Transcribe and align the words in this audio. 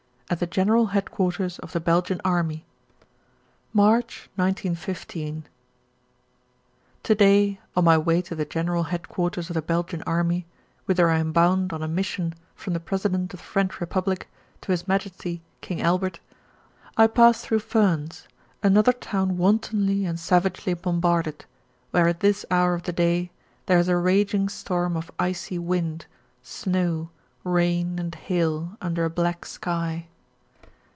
XI 0.31 0.35
AT 0.35 0.39
THE 0.39 0.47
GENERAL 0.47 0.85
HEADQUARTERS 0.95 1.59
OF 1.59 1.73
THE 1.73 1.81
BELGIAN 1.81 2.21
ARMY 2.23 2.63
March, 3.73 4.29
1915. 4.37 5.43
To 7.03 7.15
day 7.15 7.59
on 7.75 7.83
my 7.83 7.97
way 7.97 8.21
to 8.21 8.33
the 8.33 8.45
General 8.45 8.83
Headquarters 8.83 9.49
of 9.49 9.55
the 9.55 9.61
Belgian 9.61 10.01
Army, 10.03 10.45
whither 10.85 11.09
I 11.09 11.17
am 11.19 11.33
bound 11.33 11.73
on 11.73 11.83
a 11.83 11.87
mission 11.89 12.33
from 12.55 12.71
the 12.71 12.79
President 12.79 13.33
of 13.33 13.39
the 13.41 13.45
French 13.45 13.81
Republic 13.81 14.29
to 14.61 14.71
His 14.71 14.87
Majesty 14.87 15.41
King 15.59 15.81
Albert, 15.81 16.21
I 16.95 17.07
pass 17.07 17.41
through 17.43 17.59
Furnes, 17.59 18.29
another 18.63 18.93
town 18.93 19.35
wantonly 19.37 20.05
and 20.05 20.17
savagely 20.17 20.73
bombarded, 20.75 21.43
where 21.89 22.07
at 22.07 22.21
this 22.21 22.45
hour 22.49 22.73
of 22.73 22.83
the 22.83 22.93
day 22.93 23.31
there 23.65 23.79
is 23.79 23.89
a 23.89 23.97
raging 23.97 24.47
storm 24.47 24.95
of 24.95 25.11
icy 25.19 25.59
wind, 25.59 26.05
snow, 26.41 27.09
rain, 27.43 27.99
and 27.99 28.15
hail, 28.15 28.77
under 28.79 29.03
a 29.03 29.09
black 29.09 29.43
sky. 29.45 30.07